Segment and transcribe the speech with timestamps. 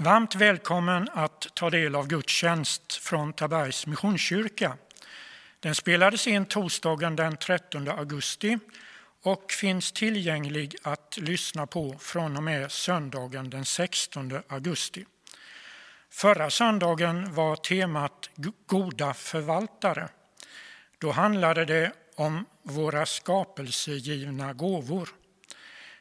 [0.00, 4.76] Varmt välkommen att ta del av gudstjänst från Tabergs Missionskyrka.
[5.60, 8.58] Den spelades in torsdagen den 13 augusti
[9.22, 15.04] och finns tillgänglig att lyssna på från och med söndagen den 16 augusti.
[16.10, 18.30] Förra söndagen var temat
[18.66, 20.08] Goda förvaltare.
[20.98, 25.08] Då handlade det om våra skapelsegivna gåvor.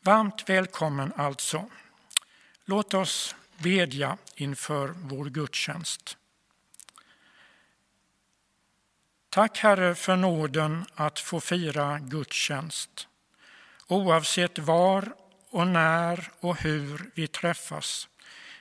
[0.00, 1.70] Varmt välkommen alltså.
[2.64, 6.16] Låt oss bedja inför vår gudstjänst.
[9.28, 13.08] Tack Herre för nåden att få fira gudstjänst.
[13.86, 15.14] Oavsett var
[15.50, 18.08] och när och hur vi träffas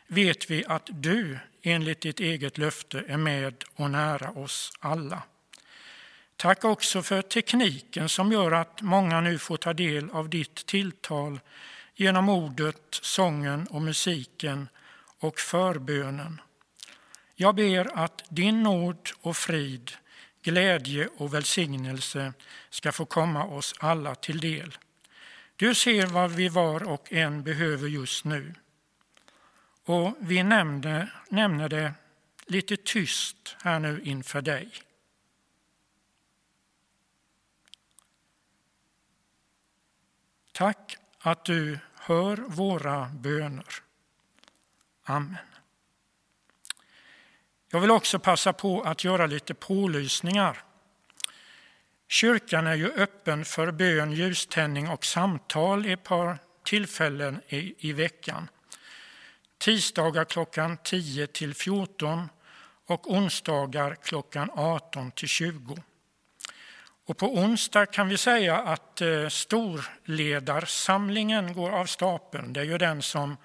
[0.07, 5.23] vet vi att du enligt ditt eget löfte är med och nära oss alla.
[6.41, 11.39] Tack också för tekniken som gör att många nu får ta del av ditt tilltal
[11.95, 14.69] genom ordet, sången och musiken
[15.19, 16.41] och förbönen.
[17.35, 19.91] Jag ber att din nåd och frid,
[20.41, 22.33] glädje och välsignelse
[22.69, 24.77] ska få komma oss alla till del.
[25.55, 28.53] Du ser vad vi var och en behöver just nu.
[29.85, 31.93] Och vi nämnde, nämner det
[32.45, 34.69] lite tyst här nu inför dig.
[40.59, 43.65] Tack att du hör våra böner.
[45.03, 45.37] Amen.
[47.71, 50.63] Jag vill också passa på att göra lite pålysningar.
[52.07, 57.93] Kyrkan är ju öppen för bön, ljuständning och samtal i ett par tillfällen i, i
[57.93, 58.49] veckan.
[59.57, 62.29] Tisdagar klockan 10 till 14
[62.85, 65.83] och onsdagar klockan 18 till 20.
[67.09, 72.53] Och på onsdag kan vi säga att eh, storledarsamlingen går av stapeln.
[72.53, 73.37] Det är ju den som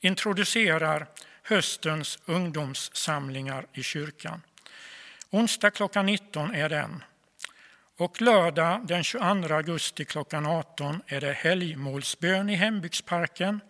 [0.00, 1.06] introducerar
[1.42, 4.42] höstens ungdomssamlingar i kyrkan.
[5.30, 7.04] Onsdag klockan 19 är den.
[7.96, 13.60] Och lördag den 22 augusti klockan 18 är det helgmålsbön i hembygdsparken.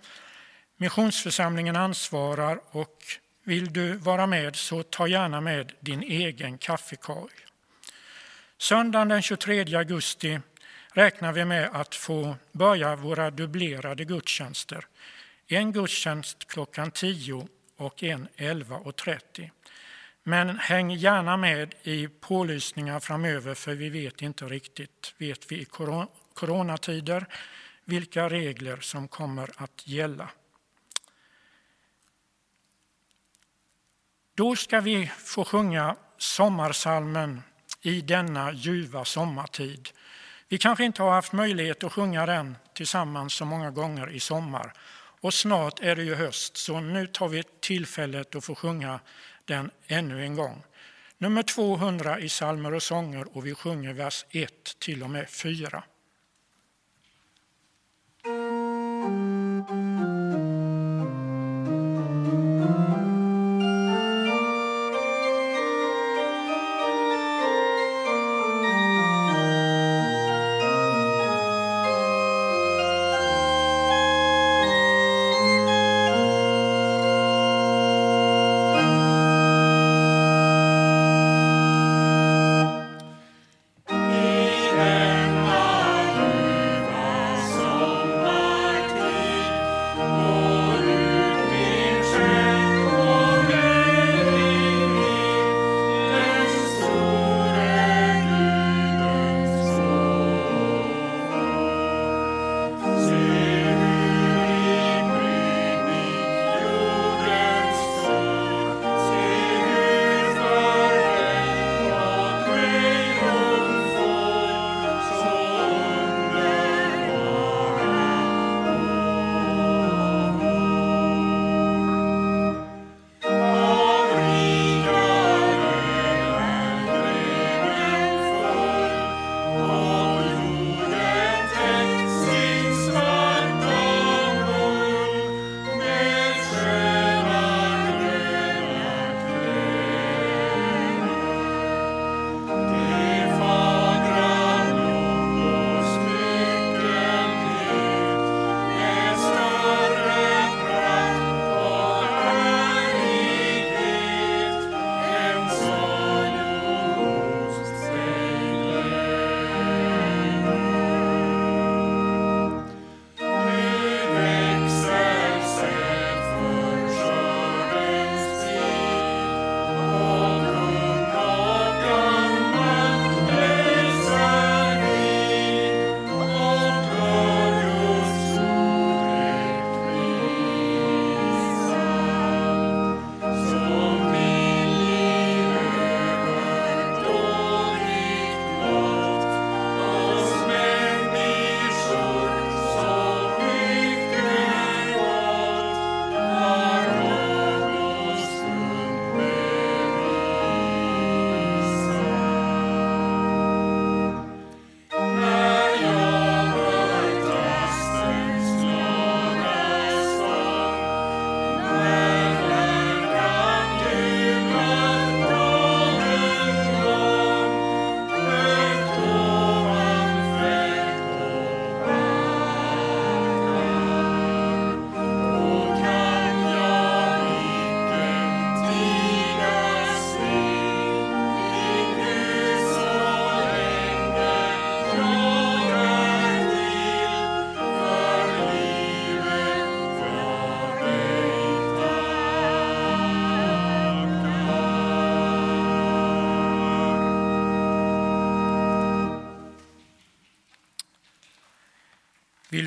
[0.76, 2.97] Missionsförsamlingen ansvarar och
[3.44, 7.47] vill du vara med så ta gärna med din egen kaffekorg.
[8.60, 10.41] Söndagen den 23 augusti
[10.92, 14.86] räknar vi med att få börja våra dubblerade gudstjänster.
[15.46, 19.50] En gudstjänst klockan 10 och en 11.30.
[20.22, 25.66] Men häng gärna med i pålysningar framöver för vi vet inte riktigt, vet vi i
[26.34, 27.26] coronatider,
[27.84, 30.30] vilka regler som kommer att gälla.
[34.34, 37.42] Då ska vi få sjunga sommarsalmen
[37.83, 39.89] i denna ljuva sommartid.
[40.48, 44.72] Vi kanske inte har haft möjlighet att sjunga den tillsammans så många gånger i sommar.
[45.21, 49.01] Och snart är det ju höst, så nu tar vi tillfället att få sjunga
[49.45, 50.63] den ännu en gång.
[51.19, 55.83] Nummer 200 i salmer och sånger och vi sjunger vers 1 till och med 4.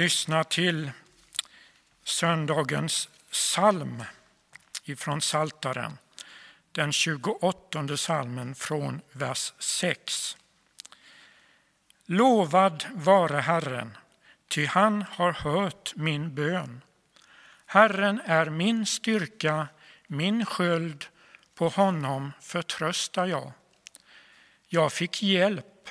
[0.01, 0.91] Vi lyssnar till
[2.03, 4.03] söndagens psalm
[4.83, 5.97] ifrån Saltaren,
[6.71, 10.37] den 28 salmen från vers 6.
[12.05, 13.97] Lovad vare Herren,
[14.47, 16.81] ty han har hört min bön.
[17.65, 19.67] Herren är min styrka,
[20.07, 21.05] min sköld,
[21.55, 23.51] på honom förtröstar jag.
[24.67, 25.89] Jag fick hjälp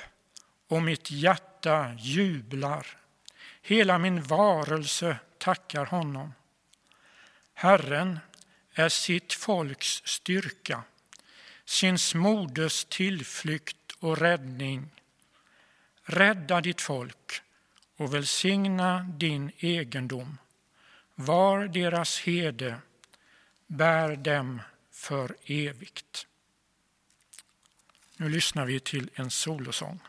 [0.67, 3.00] och mitt hjärta jublar.
[3.61, 6.33] Hela min varelse tackar honom.
[7.53, 8.19] Herren
[8.73, 10.83] är sitt folks styrka,
[11.65, 14.89] sin moders tillflykt och räddning.
[16.03, 17.41] Rädda ditt folk
[17.97, 20.37] och välsigna din egendom.
[21.15, 22.77] Var deras hede,
[23.67, 26.27] bär dem för evigt.
[28.17, 29.99] Nu lyssnar vi till en solosång.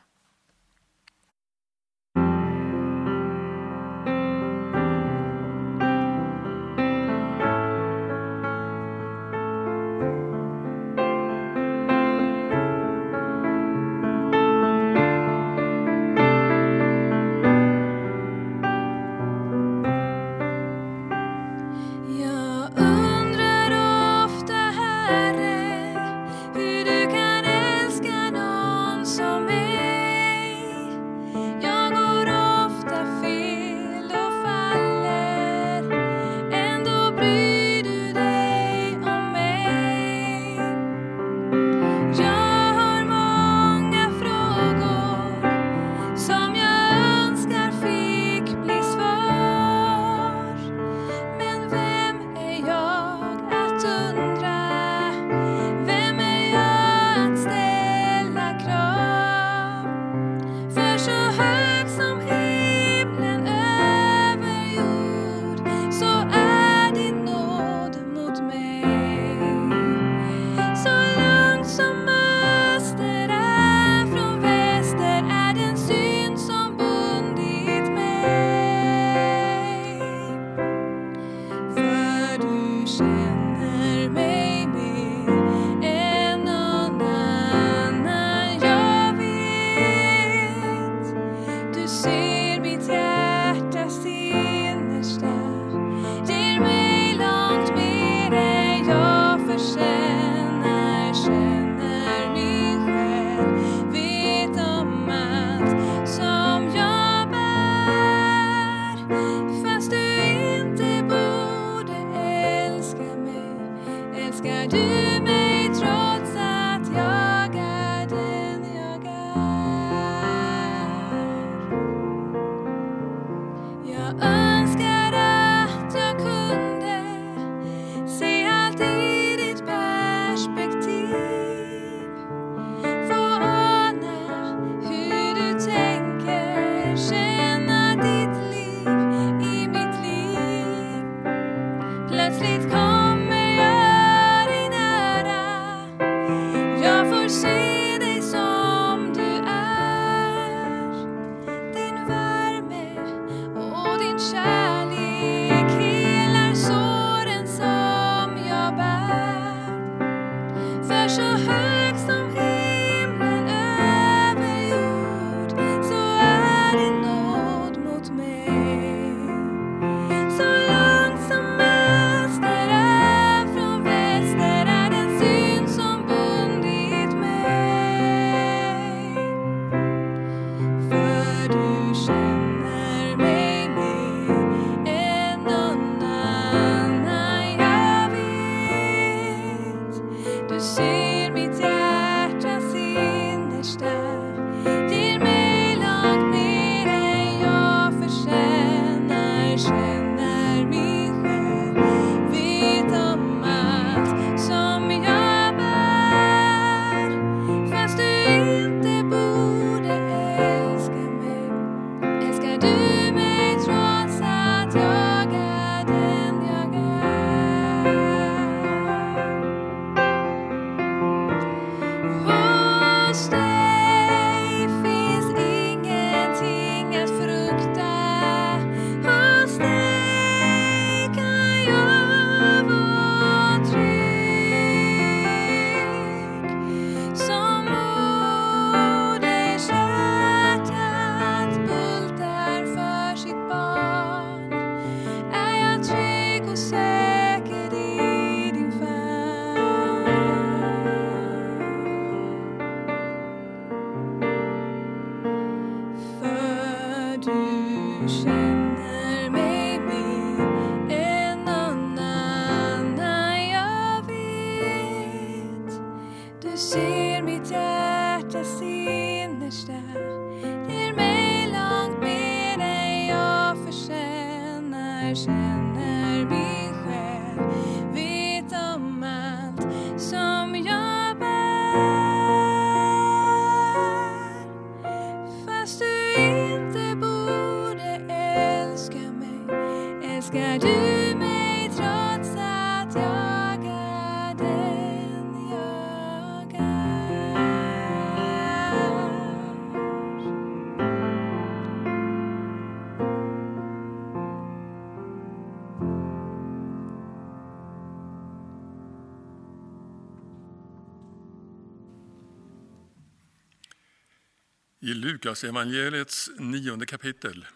[314.92, 317.46] I Lukas evangeliets nionde kapitel,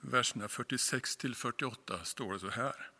[0.00, 2.90] verserna 46–48, står det så här.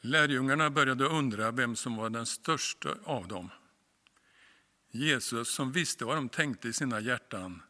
[0.00, 3.50] Lärjungarna började undra vem som var den största av dem.
[4.90, 7.62] Jesus, som visste vad de tänkte i sina hjärtan,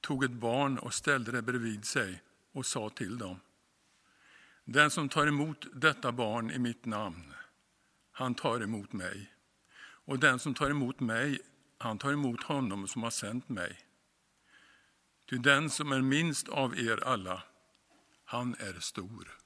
[0.00, 2.22] tog ett barn och ställde det bredvid sig
[2.52, 3.40] och sa till dem.
[4.64, 7.34] Den som tar emot detta barn i mitt namn,
[8.12, 9.34] han tar emot mig.
[9.80, 11.40] Och den som tar emot mig
[11.78, 13.78] han tar emot honom som har sänt mig.
[15.30, 17.42] Ty den som är minst av er alla,
[18.24, 19.43] han är stor.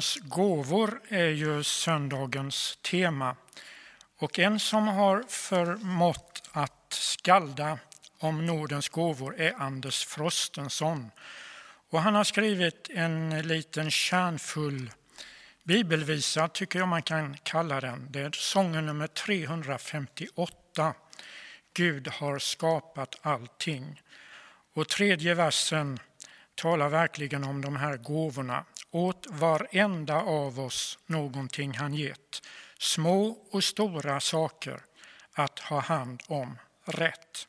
[0.00, 3.36] Andens gåvor är ju söndagens tema.
[4.18, 7.78] Och en som har förmått att skalda
[8.18, 11.10] om Nordens gåvor är Anders Frostenson.
[11.90, 14.90] Och han har skrivit en liten kärnfull
[15.64, 18.06] bibelvisa, tycker jag man kan kalla den.
[18.10, 20.94] Det är sången nummer 358.
[21.74, 24.02] Gud har skapat allting.
[24.74, 25.98] Och tredje versen
[26.60, 28.64] talar verkligen om de här gåvorna.
[28.90, 32.42] Åt varenda av oss någonting han gett,
[32.78, 34.80] små och stora saker
[35.32, 37.46] att ha hand om rätt.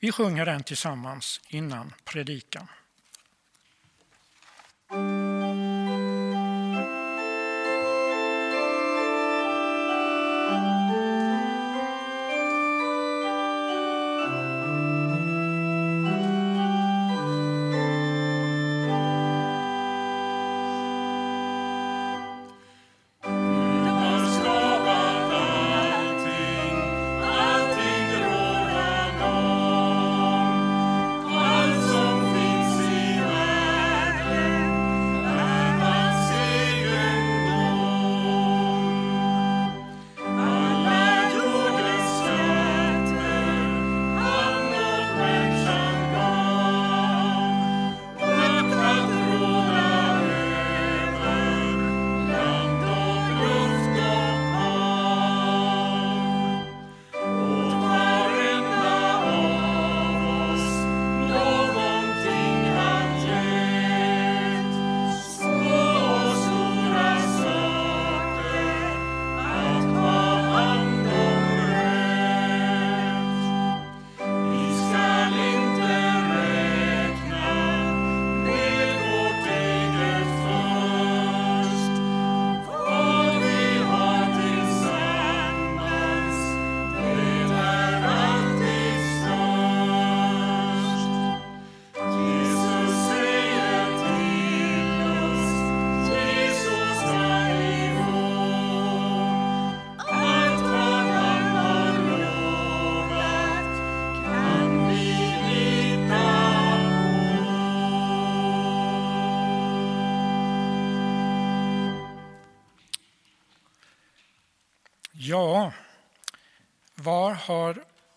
[0.00, 2.66] Vi sjunger den tillsammans innan predikan.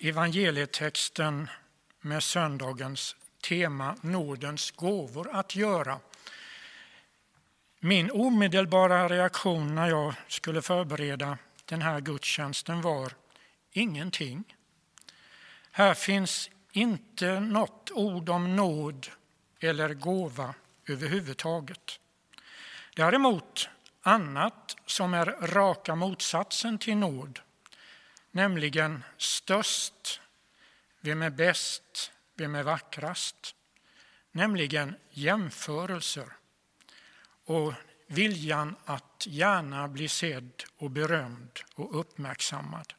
[0.04, 1.50] Evangelietexten
[2.02, 6.00] med söndagens tema nådens gåvor att göra?
[7.80, 13.14] Min omedelbara reaktion när jag skulle förbereda den här gudstjänsten var
[13.72, 14.44] ingenting.
[15.72, 19.08] Här finns inte något ord om nåd
[19.60, 20.54] eller gåva
[20.88, 22.00] överhuvudtaget.
[22.96, 23.70] Däremot
[24.02, 27.40] annat som är raka motsatsen till nåd,
[28.34, 30.22] nämligen störst,
[31.02, 33.56] vem är bäst, vem är vackrast,
[34.32, 36.28] nämligen jämförelser
[37.46, 37.74] och
[38.08, 42.94] viljan att gärna bli sedd och berömd och uppmärksammad.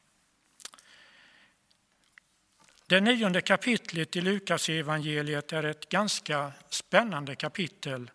[2.86, 8.10] Det nionde kapitlet i Lukas evangeliet är ett ganska spännande kapitel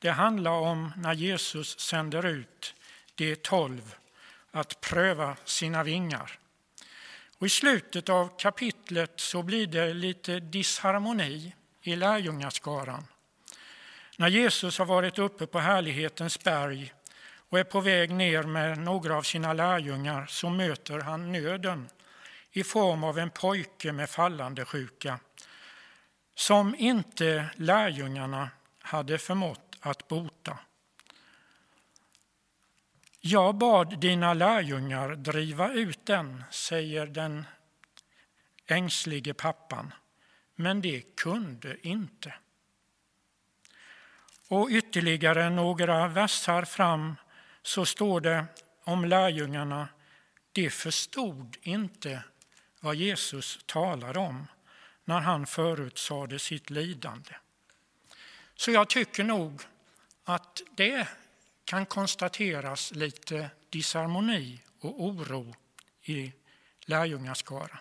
[0.00, 2.74] det handlar om när Jesus sänder ut
[3.14, 3.94] de tolv
[4.50, 6.38] att pröva sina vingar.
[7.38, 13.06] Och I slutet av kapitlet så blir det lite disharmoni i lärjungaskaran.
[14.16, 16.92] När Jesus har varit uppe på härlighetens berg
[17.48, 21.88] och är på väg ner med några av sina lärjungar så möter han nöden
[22.52, 25.18] i form av en pojke med fallande sjuka
[26.34, 30.58] som inte lärjungarna hade förmått att bota.
[33.20, 37.44] Jag bad dina lärjungar driva ut den, säger den
[38.66, 39.94] ängslige pappan,
[40.54, 42.34] men det kunde inte.
[44.48, 47.16] Och ytterligare några versar fram
[47.62, 48.44] så står det
[48.84, 49.88] om lärjungarna,
[50.52, 52.22] de förstod inte
[52.80, 54.46] vad Jesus talade om
[55.04, 57.34] när han förutsade sitt lidande.
[58.54, 59.62] Så jag tycker nog
[60.24, 61.08] att det
[61.66, 65.54] kan konstateras lite disharmoni och oro
[66.02, 66.32] i
[66.80, 67.78] lärjungaskaran.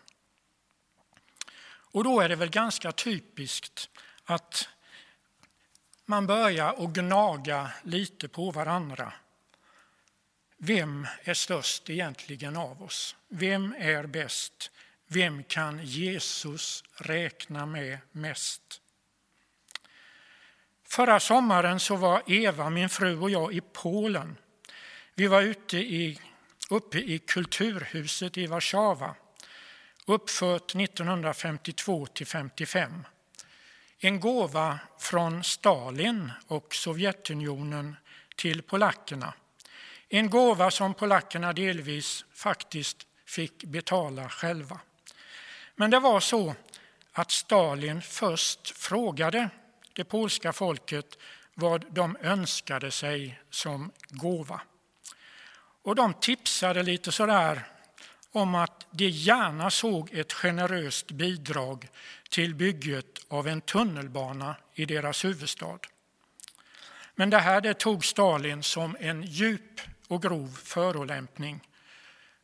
[1.67, 3.89] Och då är det väl ganska typiskt
[4.23, 4.69] att
[6.05, 9.13] man börjar att gnaga lite på varandra.
[10.57, 13.15] Vem är störst egentligen av oss?
[13.27, 14.71] Vem är bäst?
[15.07, 18.81] Vem kan Jesus räkna med mest?
[20.87, 24.37] Förra sommaren så var Eva, min fru och jag i Polen.
[25.15, 26.19] Vi var ute i,
[26.69, 29.15] uppe i Kulturhuset i Warszawa,
[30.05, 33.03] uppfört 1952 till 55.
[33.99, 37.95] En gåva från Stalin och Sovjetunionen
[38.35, 39.33] till polackerna.
[40.09, 44.79] En gåva som polackerna delvis faktiskt fick betala själva.
[45.75, 46.55] Men det var så
[47.11, 49.49] att Stalin först frågade
[49.95, 51.17] det polska folket
[51.53, 54.61] vad de önskade sig som gåva.
[55.83, 57.67] Och de tipsade lite sådär
[58.31, 61.87] om att de gärna såg ett generöst bidrag
[62.29, 65.79] till bygget av en tunnelbana i deras huvudstad.
[67.15, 71.61] Men det här det tog Stalin som en djup och grov förolämpning.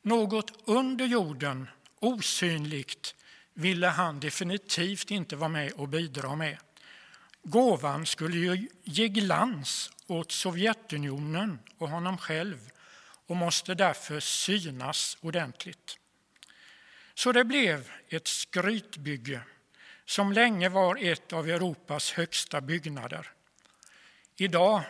[0.01, 3.15] Något under jorden, osynligt,
[3.53, 6.57] ville han definitivt inte vara med och bidra med.
[7.43, 12.69] Gåvan skulle ju ge glans åt Sovjetunionen och honom själv
[13.27, 15.97] och måste därför synas ordentligt.
[17.13, 19.41] Så det blev ett skrytbygge
[20.05, 23.31] som länge var ett av Europas högsta byggnader.
[24.35, 24.83] Idag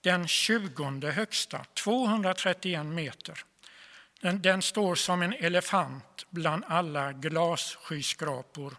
[0.00, 3.44] den tjugonde högsta, 231 meter.
[4.20, 8.76] Den, den står som en elefant bland alla glasskyskrapor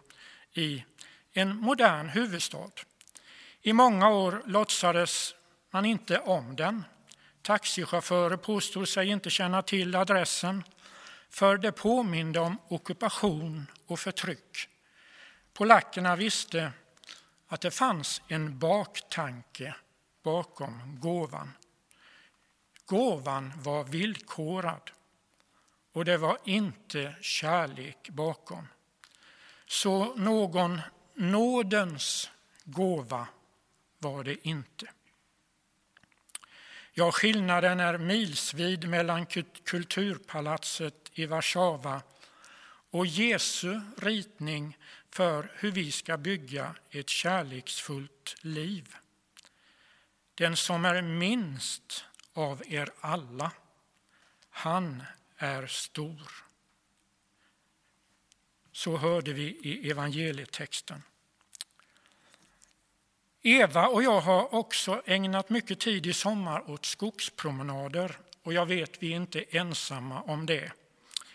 [0.52, 0.84] i
[1.32, 2.70] en modern huvudstad.
[3.66, 5.34] I många år låtsades
[5.70, 6.84] man inte om den.
[7.42, 10.64] Taxichaufförer påstod sig inte känna till adressen
[11.30, 14.68] för det påminde om ockupation och förtryck.
[15.52, 16.72] Polackerna visste
[17.46, 19.74] att det fanns en baktanke
[20.22, 21.52] bakom gåvan.
[22.84, 24.90] Gåvan var villkorad
[25.92, 28.68] och det var inte kärlek bakom.
[29.66, 30.80] Så någon
[31.14, 32.30] nådens
[32.64, 33.26] gåva
[33.98, 34.86] var det inte.
[36.92, 39.26] Ja, skillnaden är milsvid mellan
[39.64, 42.02] kulturpalatset i Warszawa
[42.90, 44.78] och Jesu ritning
[45.10, 48.96] för hur vi ska bygga ett kärleksfullt liv.
[50.34, 53.52] Den som är minst av er alla,
[54.50, 55.02] han
[55.36, 56.32] är stor.
[58.72, 61.02] Så hörde vi i evangelietexten.
[63.48, 69.02] Eva och jag har också ägnat mycket tid i sommar åt skogspromenader och jag vet
[69.02, 70.72] vi är inte ensamma om det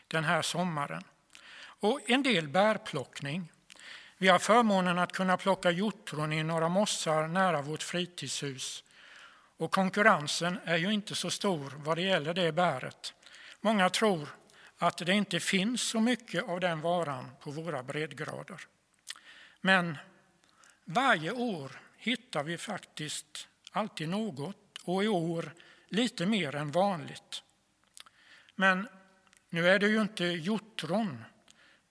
[0.07, 1.03] den här sommaren.
[1.61, 3.51] Och en del bärplockning.
[4.17, 8.83] Vi har förmånen att kunna plocka hjortron i några mossar nära vårt fritidshus.
[9.57, 13.13] Och konkurrensen är ju inte så stor vad det gäller det bäret.
[13.61, 14.29] Många tror
[14.77, 18.61] att det inte finns så mycket av den varan på våra breddgrader.
[19.61, 19.97] Men
[20.85, 21.71] varje år
[22.01, 25.53] hittar vi faktiskt alltid något och i år
[25.87, 27.43] lite mer än vanligt.
[28.55, 28.87] Men
[29.49, 31.23] nu är det ju inte hjortron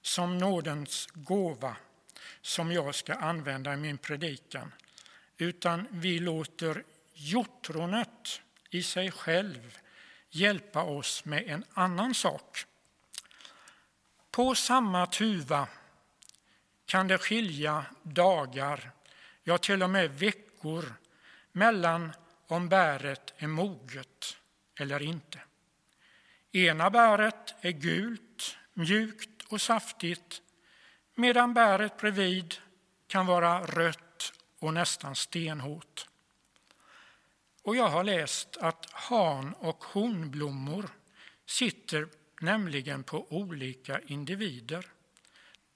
[0.02, 1.76] som nådens gåva
[2.40, 4.72] som jag ska använda i min predikan
[5.36, 9.78] utan vi låter hjortronet i sig själv
[10.30, 12.64] hjälpa oss med en annan sak.
[14.30, 15.68] På samma tuva
[16.86, 18.92] kan det skilja dagar
[19.42, 20.94] ja till och med veckor
[21.52, 22.12] mellan
[22.46, 24.36] om bäret är moget
[24.80, 25.40] eller inte.
[26.52, 30.42] Ena bäret är gult, mjukt och saftigt
[31.14, 32.54] medan bäret bredvid
[33.06, 36.06] kan vara rött och nästan stenhårt.
[37.62, 40.88] Och jag har läst att han och honblommor
[41.46, 42.08] sitter
[42.40, 44.86] nämligen på olika individer.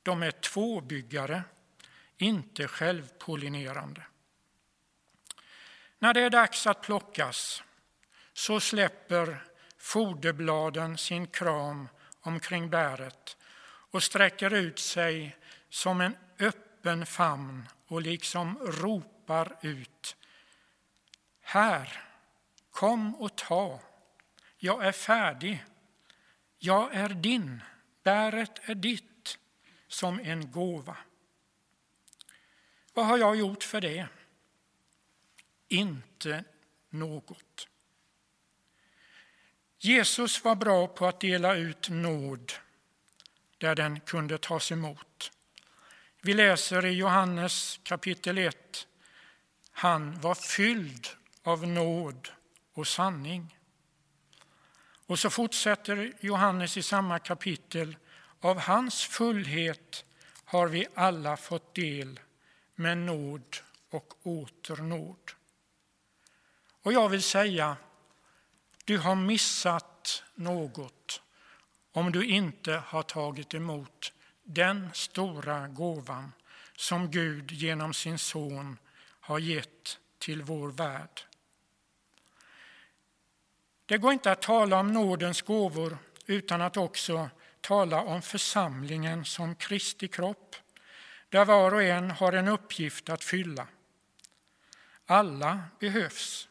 [0.02, 1.42] De är tvåbyggare
[2.24, 4.02] inte självpollinerande.
[5.98, 7.62] När det är dags att plockas
[8.32, 9.44] så släpper
[9.78, 11.88] foderbladen sin kram
[12.20, 13.36] omkring bäret
[13.90, 15.36] och sträcker ut sig
[15.68, 20.16] som en öppen famn och liksom ropar ut.
[21.40, 22.02] Här,
[22.70, 23.80] kom och ta.
[24.58, 25.64] Jag är färdig.
[26.58, 27.62] Jag är din.
[28.02, 29.38] Bäret är ditt
[29.88, 30.96] som en gåva.
[32.94, 34.06] Vad har jag gjort för det?
[35.68, 36.44] Inte
[36.90, 37.68] något.
[39.78, 42.52] Jesus var bra på att dela ut nåd
[43.58, 45.32] där den kunde tas emot.
[46.20, 48.86] Vi läser i Johannes kapitel 1.
[49.70, 51.06] Han var fylld
[51.42, 52.28] av nåd
[52.72, 53.58] och sanning.
[55.06, 57.96] Och så fortsätter Johannes i samma kapitel.
[58.40, 60.04] Av hans fullhet
[60.44, 62.20] har vi alla fått del
[62.74, 63.56] med nåd
[63.90, 65.30] och åter nåd.
[66.82, 67.76] Och jag vill säga,
[68.84, 71.22] du har missat något
[71.92, 76.32] om du inte har tagit emot den stora gåvan
[76.76, 78.78] som Gud genom sin son
[79.20, 81.20] har gett till vår värld.
[83.86, 89.54] Det går inte att tala om nådens gåvor utan att också tala om församlingen som
[89.54, 90.56] Kristi kropp,
[91.34, 93.66] där var och en har en uppgift att fylla.
[95.06, 96.48] Alla behövs.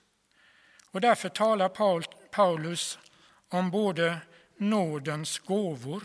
[0.91, 1.69] Och därför talar
[2.31, 2.99] Paulus
[3.49, 4.17] om både
[4.57, 6.03] nådens gåvor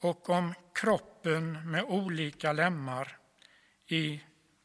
[0.00, 3.18] och om kroppen med olika lemmar
[3.86, 4.20] i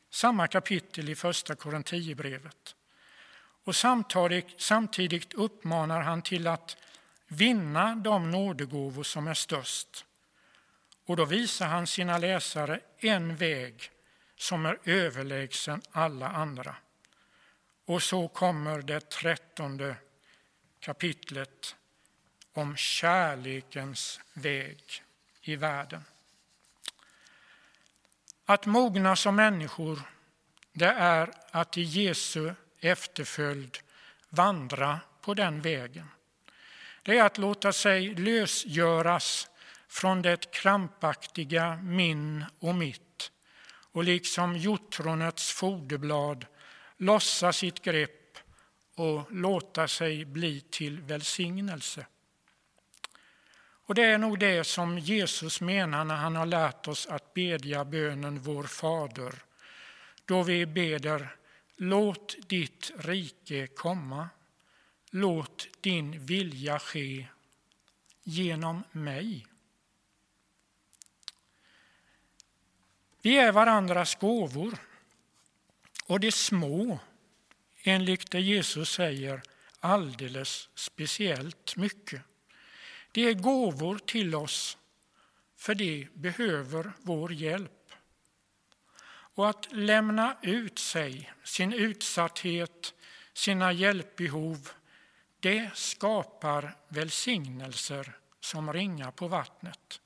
[0.09, 2.75] samma kapitel i Första Korinthierbrevet.
[3.63, 6.77] Och samtidigt, samtidigt uppmanar han till att
[7.27, 10.05] vinna de nådegåvor som är störst.
[11.09, 13.91] Och då visar han sina läsare en väg
[14.35, 16.75] som är överlägsen alla andra.
[17.85, 19.95] Och så kommer det trettonde
[20.79, 21.75] kapitlet
[22.53, 25.03] om kärlekens väg
[25.41, 26.03] i världen.
[28.45, 30.01] Att mogna som människor,
[30.73, 33.77] det är att i Jesu efterföljd
[34.29, 36.07] vandra på den vägen.
[37.03, 39.49] Det är att låta sig lösgöras
[39.89, 43.31] från det krampaktiga min och mitt
[43.91, 46.45] och liksom hjortronets foderblad
[46.97, 48.37] lossa sitt grepp
[48.95, 52.05] och låta sig bli till välsignelse.
[53.85, 57.85] Och det är nog det som Jesus menar när han har lärt oss att bedja
[57.85, 59.35] bönen Vår Fader,
[60.25, 61.35] då vi beder
[61.81, 64.29] Låt ditt rike komma,
[65.09, 67.25] låt din vilja ske
[68.23, 69.48] genom mig.
[73.21, 74.77] Vi är varandras gåvor
[76.05, 76.99] och de små,
[77.83, 79.41] enligt det Jesus säger,
[79.79, 82.21] alldeles speciellt mycket.
[83.11, 84.77] Det är gåvor till oss,
[85.55, 87.91] för de behöver vår hjälp.
[89.09, 92.93] Och att lämna ut sig, sin utsatthet,
[93.33, 94.69] sina hjälpbehov,
[95.39, 100.01] det skapar välsignelser som ringar på vattnet.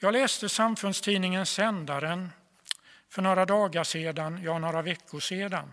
[0.00, 2.30] Jag läste samfundstidningen Sändaren
[3.08, 5.72] för några dagar sedan, ja några veckor sedan.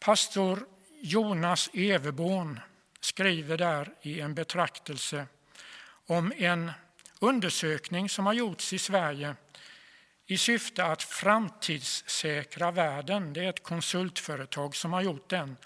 [0.00, 0.66] Pastor
[1.00, 2.60] Jonas Everborn
[3.00, 5.26] skriver där i en betraktelse
[6.06, 6.72] om en
[7.18, 9.36] undersökning som har gjorts i Sverige
[10.26, 13.32] i syfte att framtidssäkra världen.
[13.32, 15.56] Det är ett konsultföretag som har gjort den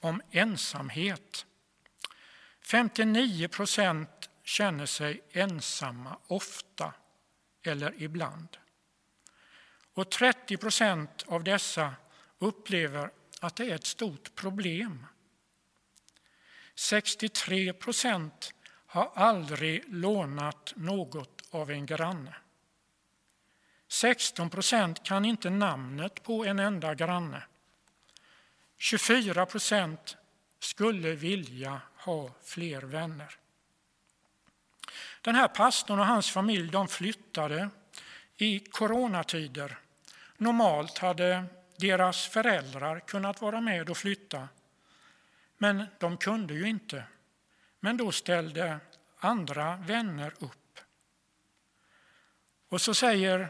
[0.00, 1.46] om ensamhet.
[2.62, 4.17] 59 procent
[4.48, 6.94] känner sig ensamma ofta
[7.62, 8.48] eller ibland.
[9.94, 11.94] Och 30 procent av dessa
[12.38, 15.06] upplever att det är ett stort problem.
[16.74, 18.54] 63 procent
[18.86, 22.34] har aldrig lånat något av en granne.
[23.88, 27.42] 16 procent kan inte namnet på en enda granne.
[28.76, 30.16] 24 procent
[30.58, 33.38] skulle vilja ha fler vänner.
[35.28, 37.70] Den här pastorn och hans familj de flyttade
[38.36, 39.78] i coronatider.
[40.36, 41.44] Normalt hade
[41.76, 44.48] deras föräldrar kunnat vara med och flytta,
[45.58, 47.04] men de kunde ju inte.
[47.80, 48.80] Men då ställde
[49.18, 50.80] andra vänner upp.
[52.68, 53.48] Och så säger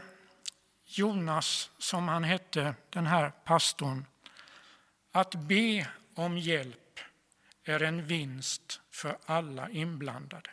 [0.85, 4.05] Jonas, som han hette, den här pastorn,
[5.11, 6.99] att be om hjälp
[7.63, 10.49] är en vinst för alla inblandade.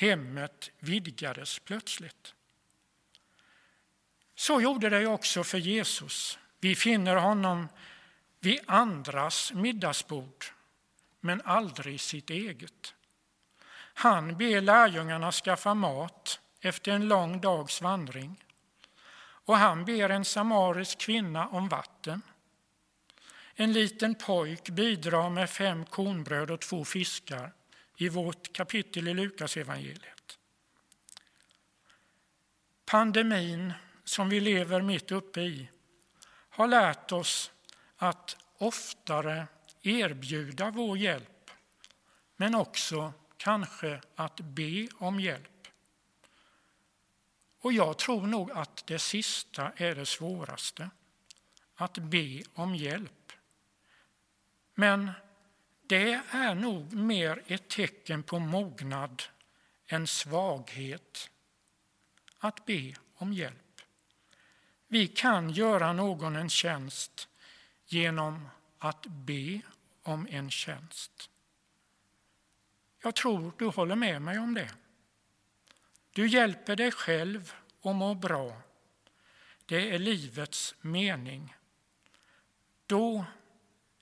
[0.00, 2.34] Hemmet vidgades plötsligt.
[4.34, 6.38] Så gjorde det också för Jesus.
[6.60, 7.68] Vi finner honom
[8.38, 10.44] vid andras middagsbord,
[11.20, 12.94] men aldrig sitt eget.
[13.94, 18.44] Han ber lärjungarna skaffa mat efter en lång dags vandring.
[19.20, 22.22] Och han ber en samarisk kvinna om vatten.
[23.54, 27.52] En liten pojk bidrar med fem kornbröd och två fiskar
[28.00, 30.38] i vårt kapitel i Lukasevangeliet.
[32.84, 33.72] Pandemin
[34.04, 35.70] som vi lever mitt uppe i
[36.50, 37.52] har lärt oss
[37.96, 39.46] att oftare
[39.82, 41.50] erbjuda vår hjälp
[42.36, 45.68] men också kanske att be om hjälp.
[47.60, 50.90] Och jag tror nog att det sista är det svåraste,
[51.74, 53.32] att be om hjälp.
[54.74, 55.12] Men
[55.90, 59.22] det är nog mer ett tecken på mognad
[59.86, 61.30] än svaghet
[62.38, 63.80] att be om hjälp.
[64.86, 67.28] Vi kan göra någon en tjänst
[67.86, 68.48] genom
[68.78, 69.60] att be
[70.02, 71.30] om en tjänst.
[73.02, 74.70] Jag tror du håller med mig om det.
[76.10, 78.62] Du hjälper dig själv och mår bra
[79.70, 81.54] det är livets mening.
[82.86, 83.24] Då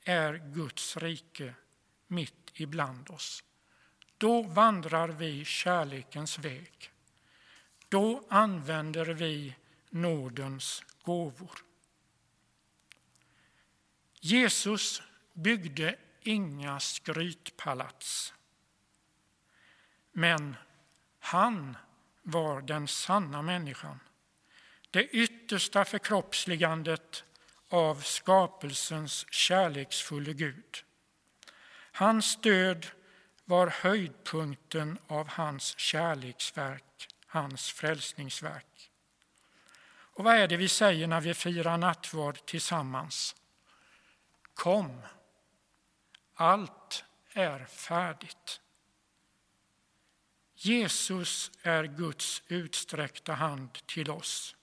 [0.05, 1.55] är Guds rike
[2.08, 3.44] mitt ibland oss.
[4.18, 6.90] Då vandrar vi kärlekens väg.
[7.88, 9.54] Då använder vi
[9.90, 11.64] nådens gåvor.
[14.20, 18.34] Jesus byggde inga skrytpalats.
[20.12, 20.56] Men
[21.18, 21.76] han
[22.22, 24.00] var den sanna människan.
[24.90, 27.24] Det yttersta förkroppsligandet
[27.68, 30.84] av skapelsens kärleksfulle Gud.
[31.98, 32.87] Hans död
[33.44, 38.90] var höjdpunkten av hans kärleksverk, hans frälsningsverk.
[39.90, 43.37] Och vad är det vi säger när vi firar nattvard tillsammans?
[44.54, 45.02] Kom,
[46.34, 48.61] allt är färdigt.
[50.54, 54.57] Jesus är Guds utsträckta hand till oss.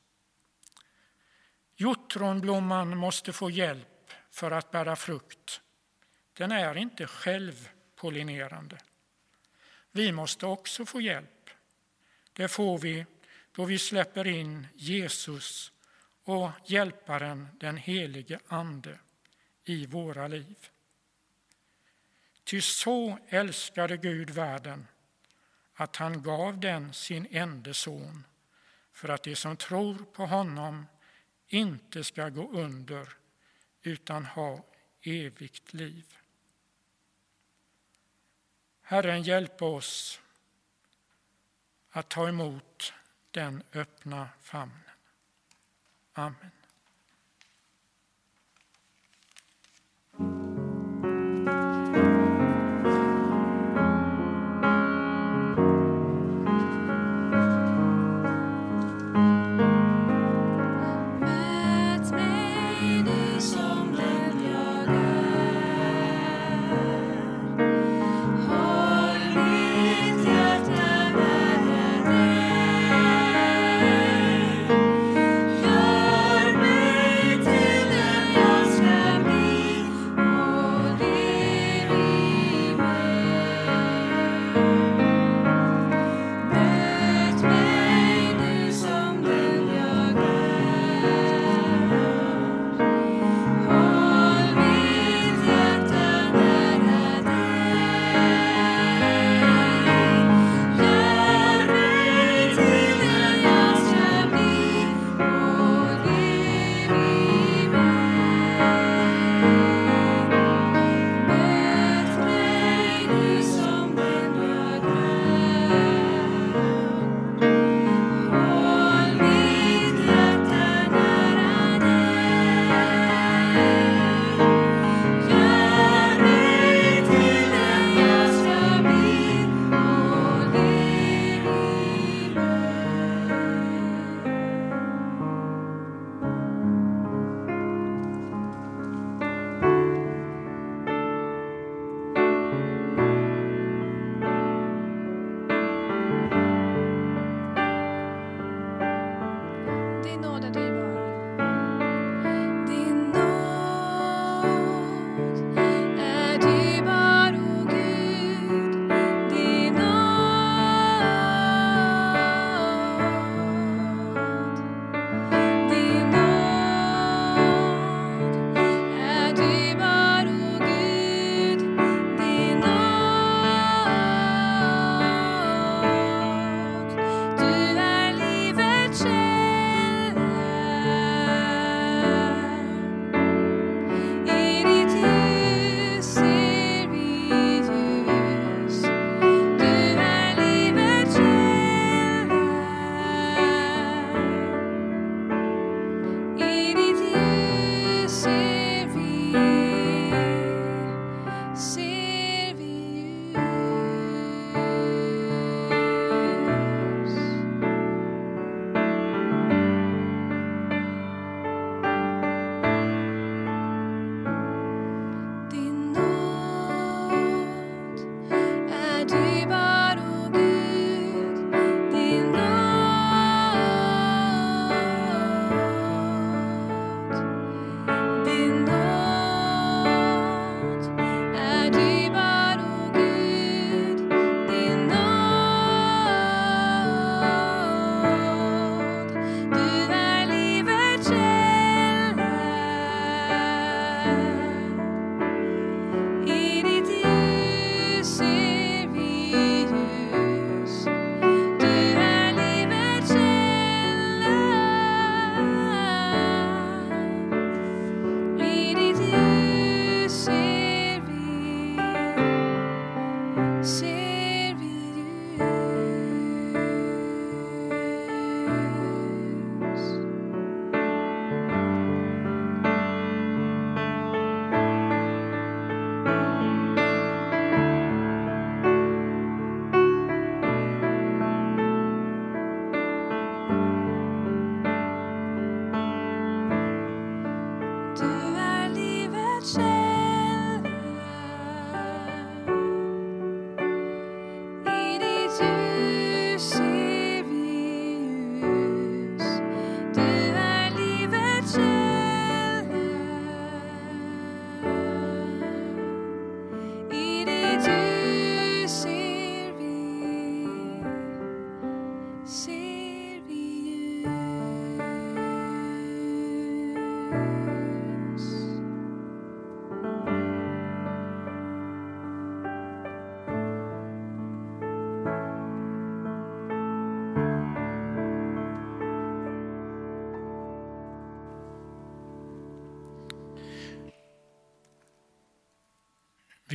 [1.76, 5.62] Hjortronblomman måste få hjälp för att bära frukt.
[6.38, 8.78] Den är inte självpollinerande.
[9.92, 11.50] Vi måste också få hjälp.
[12.34, 13.06] Det får vi
[13.52, 15.72] då vi släpper in Jesus
[16.24, 19.00] och Hjälparen, den helige Ande,
[19.64, 20.70] i våra liv.
[22.44, 24.88] Ty så älskade Gud världen
[25.74, 28.24] att han gav den sin enda son
[28.92, 30.86] för att de som tror på honom
[31.48, 33.10] inte ska gå under
[33.82, 34.66] utan ha
[35.02, 36.06] evigt liv.
[38.88, 40.22] Herren hjälp oss
[41.90, 42.94] att ta emot
[43.32, 44.80] den öppna famnen.
[46.14, 46.52] Amen.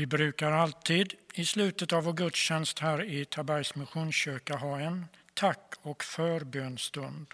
[0.00, 5.74] Vi brukar alltid i slutet av vår gudstjänst här i Tabergs Missionskyrka ha en tack
[5.82, 7.26] och förbönstund.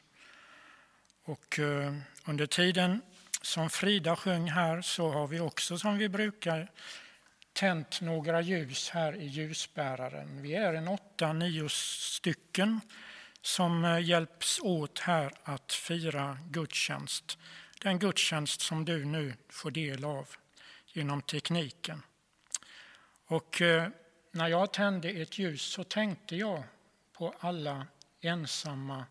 [1.24, 1.94] Och eh,
[2.24, 3.00] under tiden
[3.42, 6.70] som Frida sjöng här så har vi också som vi brukar
[7.52, 10.42] tänt några ljus här i ljusbäraren.
[10.42, 12.80] Vi är en åtta, nio stycken
[13.42, 17.38] som eh, hjälps åt här att fira gudstjänst.
[17.82, 20.28] Den gudstjänst som du nu får del av
[20.92, 22.02] genom tekniken.
[23.26, 23.88] Och eh,
[24.30, 26.62] när jag tände ett ljus så tänkte jag
[27.12, 27.86] på alla
[28.20, 29.04] ensamma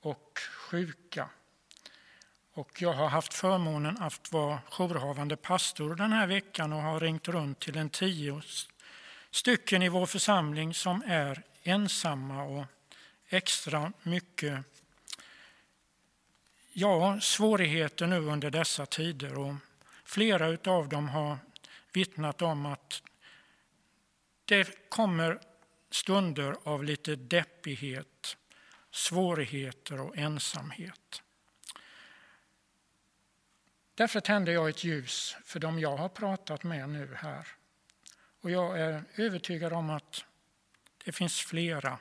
[0.00, 1.28] och sjuka.
[2.52, 7.28] Och jag har haft förmånen att vara jourhavande pastor den här veckan och har ringt
[7.28, 8.42] runt till en tio
[9.30, 12.64] stycken i vår församling som är ensamma och
[13.28, 14.64] extra mycket
[16.72, 19.38] ja, svårigheter nu under dessa tider.
[19.38, 19.54] Och
[20.04, 21.38] flera av dem har
[21.92, 23.02] vittnat om att
[24.46, 25.40] det kommer
[25.90, 28.36] stunder av lite deppighet,
[28.90, 31.22] svårigheter och ensamhet.
[33.94, 37.48] Därför tände jag ett ljus för dem jag har pratat med nu här.
[38.40, 40.24] Och jag är övertygad om att
[41.04, 41.98] det finns flera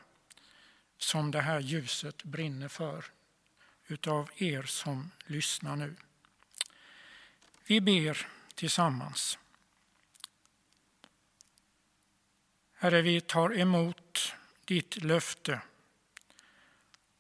[0.98, 3.06] som det här ljuset brinner för
[3.88, 5.96] utav er som lyssnar nu.
[7.68, 9.38] Vi ber tillsammans.
[12.86, 14.34] Herre, vi tar emot
[14.66, 15.62] ditt löfte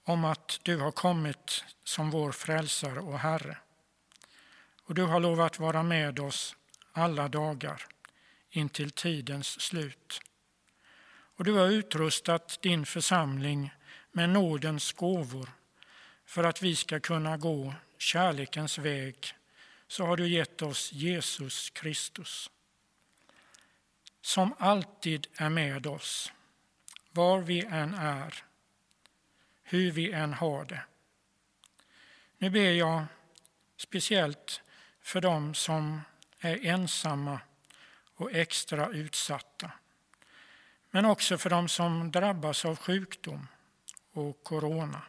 [0.04, 3.58] om att du har kommit som vår frälsare och Herre.
[4.84, 6.56] Och du har lovat vara med oss
[6.92, 7.86] alla dagar
[8.50, 10.22] intill tidens slut.
[11.36, 13.74] Och du har utrustat din församling
[14.12, 15.50] med nådens gåvor
[16.26, 19.34] för att vi ska kunna gå kärlekens väg
[19.88, 22.50] så har du gett oss Jesus Kristus
[24.26, 26.32] som alltid är med oss,
[27.12, 28.44] var vi än är,
[29.64, 30.82] hur vi än har det.
[32.38, 33.06] Nu ber jag
[33.78, 34.62] speciellt
[35.02, 36.02] för dem som
[36.40, 37.40] är ensamma
[38.16, 39.72] och extra utsatta.
[40.90, 43.48] Men också för dem som drabbas av sjukdom
[44.12, 45.02] och corona.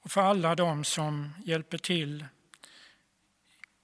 [0.00, 2.26] Och för alla dem som hjälper till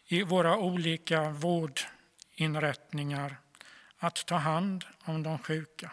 [0.07, 3.37] i våra olika vårdinrättningar
[4.07, 5.91] att ta hand om de sjuka.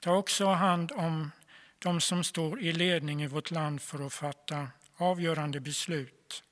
[0.00, 1.30] Ta också hand om
[1.78, 6.42] de som står i ledning i vårt land för att fatta avgörande beslut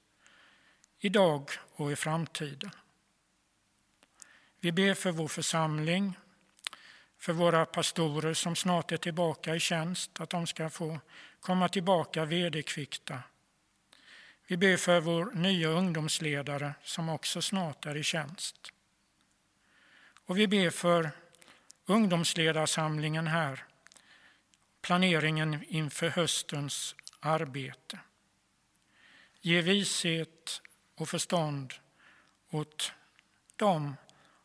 [0.99, 2.71] idag och i framtiden.
[4.61, 6.19] Vi ber för vår församling,
[7.19, 11.01] för våra pastorer som snart är tillbaka i tjänst, att de ska få
[11.41, 13.23] komma tillbaka vederkvickta.
[14.47, 18.74] Vi ber för vår nya ungdomsledare som också snart är i tjänst.
[20.27, 21.11] Och vi ber för
[21.87, 23.65] ungdomsledarsamlingen här,
[24.81, 27.99] planeringen inför höstens arbete.
[29.41, 30.63] Ge vishet
[30.95, 31.75] och förstånd
[32.51, 32.93] åt
[33.57, 33.97] dem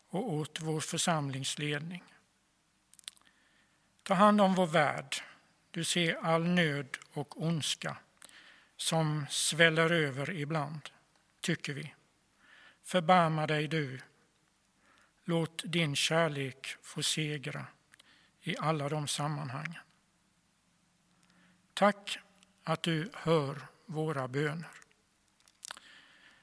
[0.10, 2.04] och åt vår församlingsledning.
[4.04, 5.16] Ta hand om vår värld.
[5.72, 7.98] Du ser all nöd och ondska
[8.78, 10.90] som sväller över ibland,
[11.42, 11.94] tycker vi.
[12.84, 14.00] Förbarma dig du
[15.30, 17.66] Låt din kärlek få segra
[18.42, 19.82] i alla de sammanhangen.
[21.74, 22.20] Tack
[22.64, 24.70] att du hör våra böner.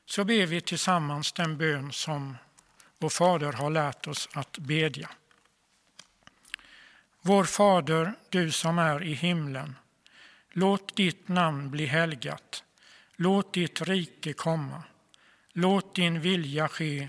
[0.04, 2.36] Så ber vi tillsammans den bön som
[2.98, 5.10] vår Fader har lärt oss att bedja.
[7.20, 9.76] Vår Fader, du som är i himlen.
[10.50, 12.64] Låt ditt namn bli helgat.
[13.16, 14.82] Låt ditt rike komma.
[15.52, 17.08] Låt din vilja ske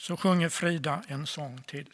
[0.00, 1.88] så sjunger Frida en sång till.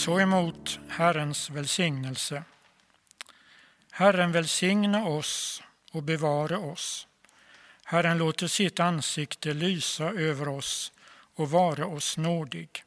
[0.00, 2.44] Så emot Herrens välsignelse.
[3.90, 7.06] Herren välsigna oss och bevara oss.
[7.84, 10.92] Herren låter sitt ansikte lysa över oss
[11.34, 12.84] och vara oss nådig.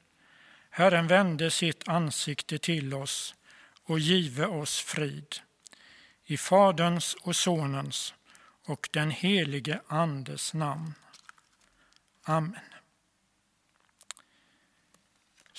[0.70, 3.36] Herren vände sitt ansikte till oss
[3.84, 5.36] och give oss frid.
[6.26, 8.14] I Faderns och Sonens
[8.66, 10.94] och den helige Andes namn.
[12.24, 12.73] Amen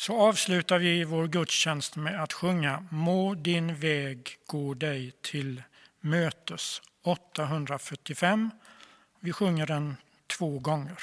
[0.06, 5.62] så avslutar vi vår gudstjänst med att sjunga Må din väg gå dig till
[6.00, 8.50] mötes 845.
[9.20, 9.96] Vi sjunger den
[10.26, 10.98] två gånger.